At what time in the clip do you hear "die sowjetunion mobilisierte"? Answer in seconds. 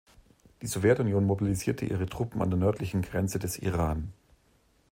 0.63-1.85